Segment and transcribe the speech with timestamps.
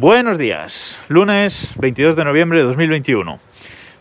[0.00, 3.40] Buenos días, lunes 22 de noviembre de 2021.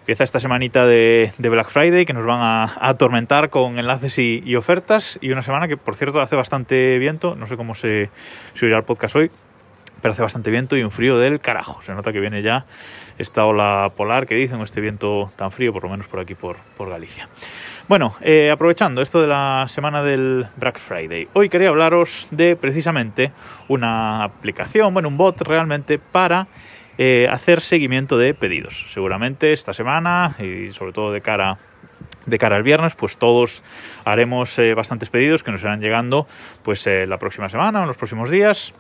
[0.02, 5.18] Empieza esta semanita de, Black Friday que nos van a, atormentar con enlaces y, ofertas.
[5.22, 8.12] Y una semana que por cierto hace bastante viento, no sé cómo se,
[8.54, 9.32] se oirá el podcast hoy,
[10.02, 11.82] pero hace bastante viento y un frío del carajo.
[11.82, 12.66] Se nota que viene ya
[13.18, 16.58] esta ola polar que dicen, este viento tan frío, por lo menos por aquí, por,
[16.78, 17.28] por Galicia.
[17.88, 23.32] Bueno, eh, aprovechando esto de la semana del Black Friday, hoy quería hablaros de precisamente
[23.70, 26.48] una aplicación, bueno, un bot realmente para
[26.98, 28.92] eh, hacer seguimiento de pedidos.
[28.92, 31.60] Seguramente esta semana y sobre todo de cara
[32.26, 33.64] de cara al viernes, pues todos
[34.04, 36.28] haremos eh, bastantes pedidos que nos irán llegando
[36.62, 38.74] pues la próxima semana o en los próximos días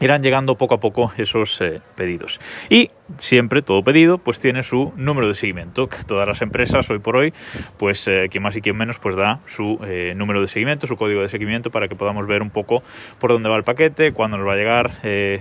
[0.00, 2.40] irán llegando poco a poco esos eh, pedidos.
[2.68, 5.88] Y siempre todo pedido pues tiene su número de seguimiento.
[6.06, 7.32] Todas las empresas hoy por hoy,
[7.78, 10.96] pues eh, quien más y quien menos pues da su eh, número de seguimiento, su
[10.96, 12.82] código de seguimiento para que podamos ver un poco
[13.18, 14.92] por dónde va el paquete, cuándo nos va a llegar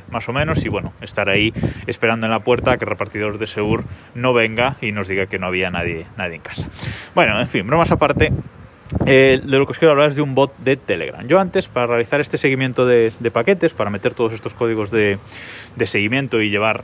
[0.10, 1.54] más o menos y bueno, estar ahí
[1.88, 5.40] esperando en la puerta que el repartidor de Seur no venga y nos diga que
[5.40, 6.70] no había nadie, nadie en casa.
[7.16, 8.32] Bueno, en fin, bromas aparte,
[9.06, 11.28] eh, de lo que os quiero hablar es de un bot de Telegram.
[11.28, 15.18] Yo antes, para realizar este seguimiento de, paquetes, para meter todos estos códigos de,
[15.86, 16.84] seguimiento y llevar,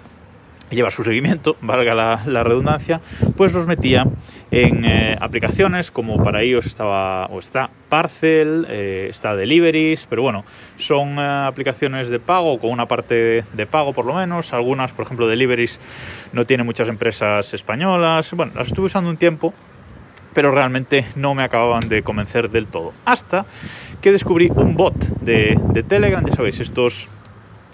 [0.89, 2.99] su seguimiento, valga la, redundancia,
[3.37, 4.05] pues los metía
[4.51, 10.43] en eh, aplicaciones como para iOS estaba o está Parcel, eh, está Deliveries, pero bueno,
[10.77, 14.51] son aplicaciones de pago con una parte de pago por lo menos.
[14.53, 15.79] Algunas, por ejemplo, Deliveries
[16.33, 18.33] no tiene muchas empresas españolas.
[18.33, 19.53] Bueno, las estuve usando un tiempo
[20.39, 22.93] pero realmente no me acababan de convencer del todo.
[23.03, 23.45] Hasta
[23.99, 27.09] que descubrí un bot de, Telegram, ya sabéis, estos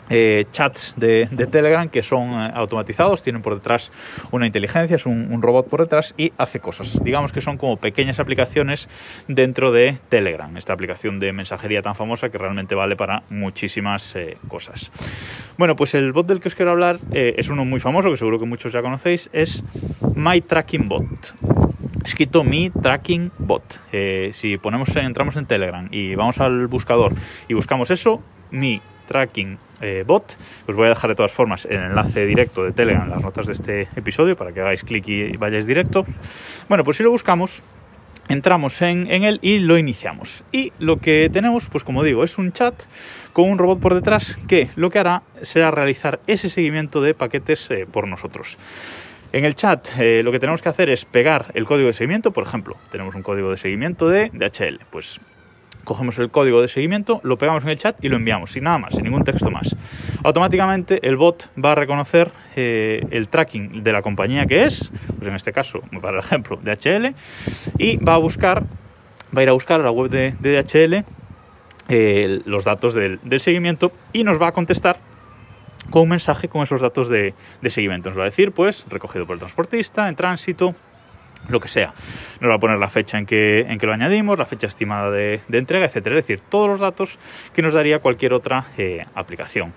[0.09, 3.91] eh, chats de, Telegram que son eh, automatizados, tienen por detrás
[4.31, 7.03] una inteligencia, es un, robot por detrás y hace cosas.
[7.03, 8.89] Digamos que son como pequeñas aplicaciones
[9.27, 14.39] dentro de Telegram, esta aplicación de mensajería tan famosa que realmente vale para muchísimas eh,
[14.47, 14.89] cosas.
[15.59, 18.39] Bueno, pues el bot del que os quiero hablar es uno muy famoso que seguro
[18.39, 19.63] que muchos ya conocéis, es
[20.15, 21.35] My Tracking Bot
[22.05, 23.81] escrito mi tracking bot.
[23.91, 27.13] Eh, si ponemos, entramos en Telegram y vamos al buscador
[27.47, 28.21] y buscamos eso,
[28.51, 32.71] mi tracking eh, bot, os voy a dejar de todas formas el enlace directo de
[32.71, 36.05] Telegram en las notas de este episodio para que hagáis clic y vayáis directo.
[36.69, 37.63] Bueno, pues si lo buscamos,
[38.29, 40.43] entramos en, él y lo iniciamos.
[40.51, 42.83] Y lo que tenemos, pues como digo, es un chat
[43.33, 47.69] con un robot por detrás que lo que hará será realizar ese seguimiento de paquetes
[47.71, 48.57] eh, por nosotros.
[49.35, 52.31] En el chat eh, lo que tenemos que hacer es pegar el código de seguimiento,
[52.31, 55.19] por ejemplo, tenemos un código de seguimiento de DHL, pues
[55.83, 58.77] cogemos el código de seguimiento, lo pegamos en el chat y lo enviamos, sin nada
[58.77, 59.75] más, sin ningún texto más.
[60.23, 65.27] Automáticamente el bot va a reconocer eh, el tracking de la compañía que es, pues
[65.27, 67.13] en este caso, para el ejemplo, DHL,
[67.77, 68.63] y va a buscar,
[69.35, 71.03] va a ir a buscar a la web de, DHL
[71.89, 74.97] eh, los datos del seguimiento y nos va a contestar
[75.89, 77.33] con un mensaje con esos datos de,
[77.67, 78.09] seguimiento.
[78.09, 80.75] Nos va a decir, pues, recogido por el transportista, en tránsito,
[81.49, 81.93] lo que sea.
[82.39, 85.11] Nos va a poner la fecha en que, en que lo añadimos, la fecha estimada
[85.11, 86.17] de, entrega, etcétera.
[86.17, 87.19] Es decir, todos los datos
[87.53, 89.73] que nos daría cualquier otra eh, aplicación.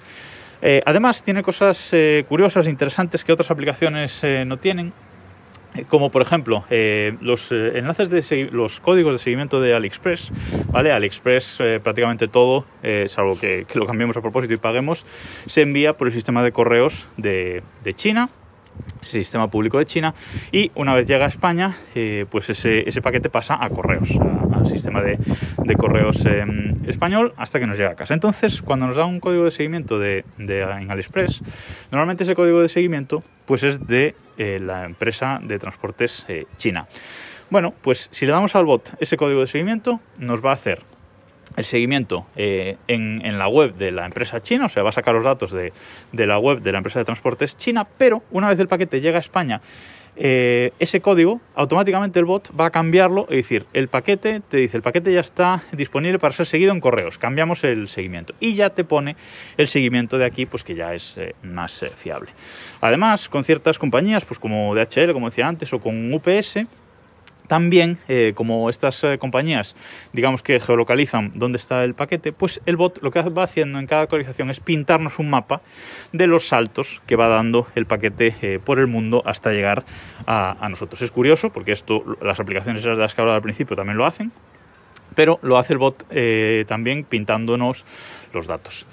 [0.61, 5.08] Eh, además, tiene cosas eh, curiosas interesantes que otras aplicaciones no tienen eh,
[5.89, 10.33] como por ejemplo eh, los eh, enlaces de los códigos de seguimiento de AliExpress,
[10.71, 10.93] ¿vale?
[10.93, 12.65] AliExpress prácticamente todo,
[13.07, 15.07] salvo que, lo cambiemos a propósito y paguemos,
[15.47, 17.63] se envía por el sistema de correos de
[17.95, 18.29] China
[19.01, 20.15] sistema público de China
[20.53, 24.11] y una vez llega a España eh, pues ese, ese, paquete pasa a correos
[24.53, 25.19] al sistema de,
[25.65, 28.15] de correos em, español hasta que nos llega a casa.
[28.15, 31.43] Entonces cuando nos da un código de seguimiento de, de AliExpress
[31.91, 36.87] normalmente ese código de seguimiento pues es de eh, la empresa de transportes eh, China.
[37.51, 40.83] Bueno pues si le damos al bot ese código de seguimiento nos va a hacer
[41.57, 45.15] el seguimiento eh, en, la web de la empresa china, o sea, va a sacar
[45.15, 45.73] los datos de,
[46.13, 49.21] la web de la empresa de transportes china, pero una vez el paquete llega a
[49.21, 49.61] España,
[50.21, 54.77] eh, ese código, automáticamente el bot va a cambiarlo, es decir, el paquete te dice,
[54.77, 58.71] el paquete ya está disponible para ser seguido en correos, cambiamos el seguimiento y ya
[58.71, 59.15] te pone
[59.57, 62.31] el seguimiento de aquí, pues que ya es eh, más fiable.
[62.81, 66.67] Además, con ciertas compañías, pues como DHL, como decía antes, o con UPS,
[67.49, 69.75] también, eh, como estas eh, compañías,
[70.13, 73.87] digamos que geolocalizan dónde está el paquete, pues el bot lo que va haciendo en
[73.87, 75.63] cada actualización es pintarnos un mapa
[76.13, 79.85] de los saltos que va dando el paquete eh, por el mundo hasta llegar
[80.27, 81.01] a, nosotros.
[81.01, 84.31] Es curioso porque esto, las aplicaciones de las que hablaba al principio también lo hacen,
[85.15, 86.07] pero lo hace el bot
[86.67, 87.85] también pintándonos
[88.35, 88.87] los datos.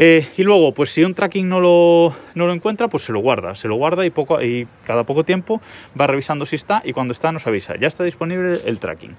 [0.00, 3.18] Eh, y luego, pues si un tracking no lo, no lo, encuentra, pues se lo
[3.18, 5.60] guarda, se lo guarda y, poco, y cada poco tiempo
[6.00, 9.16] va revisando si está y cuando está nos avisa, ya está disponible el tracking.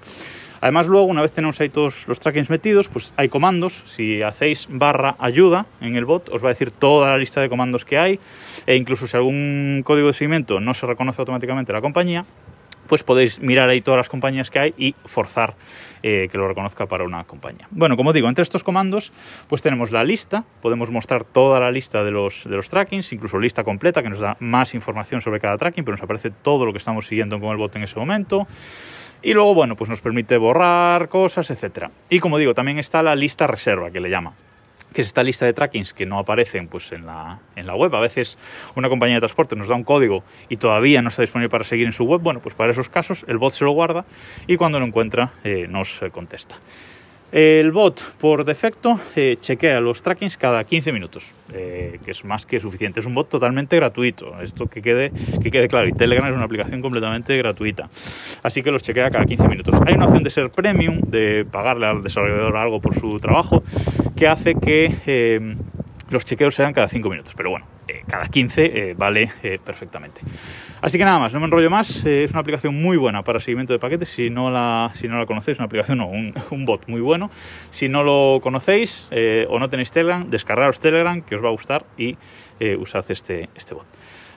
[0.62, 3.82] Además, luego, una vez tenemos ahí todos los trackings metidos, pues hay comandos.
[3.86, 7.50] Si hacéis barra ayuda en el bot, os va a decir toda la lista de
[7.50, 8.18] comandos que hay.
[8.66, 12.24] E incluso si algún código de seguimiento no se reconoce automáticamente la compañía,
[12.90, 15.54] pues podéis mirar ahí todas las compañías que hay y forzar
[16.02, 17.68] eh, que lo reconozca para una compañía.
[17.70, 19.12] Bueno, como digo, entre estos comandos,
[19.46, 23.38] pues tenemos la lista, podemos mostrar toda la lista de los, de los trackings, incluso
[23.38, 26.72] lista completa, que nos da más información sobre cada tracking, pero nos aparece todo lo
[26.72, 28.48] que estamos siguiendo con el bot en ese momento.
[29.22, 31.90] Y luego, bueno, pues nos permite borrar cosas, etc.
[32.08, 34.32] Y como digo, también está la lista reserva, que le llama
[34.92, 37.94] que es esta lista de trackings que no aparecen pues, en, la, en la web.
[37.94, 38.38] A veces
[38.74, 41.86] una compañía de transporte nos da un código y todavía no está disponible para seguir
[41.86, 42.20] en su web.
[42.20, 44.04] Bueno, pues para esos casos el bot se lo guarda
[44.46, 46.56] y cuando lo encuentra eh, nos eh, contesta.
[47.32, 52.44] El bot, por defecto, eh, chequea los trackings cada 15 minutos, eh, que es más
[52.44, 52.98] que suficiente.
[52.98, 55.86] Es un bot totalmente gratuito, esto que quede, que quede claro.
[55.86, 57.88] Y Telegram es una aplicación completamente gratuita,
[58.42, 59.76] así que los chequea cada 15 minutos.
[59.86, 63.62] Hay una opción de ser premium, de pagarle al desarrollador algo por su trabajo,
[64.16, 65.54] que hace que eh,
[66.10, 67.34] los chequeos sean cada 5 minutos.
[67.36, 67.66] Pero bueno,
[68.06, 69.30] cada 15 vale
[69.64, 70.20] perfectamente.
[70.80, 72.04] Así que nada más, no me enrollo más.
[72.06, 74.08] Eh, es una aplicación muy buena para seguimiento de paquetes.
[74.08, 76.06] Si no la, si no la conocéis, una aplicación o
[76.50, 77.30] un, bot muy bueno.
[77.70, 81.52] Si no lo conocéis eh, o no tenéis Telegram, descargaros Telegram, que os va a
[81.52, 82.16] gustar y
[82.60, 83.86] eh, usad este, este bot.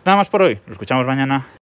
[0.05, 0.55] Nada más por hoy.
[0.65, 1.62] Nos escuchamos mañana.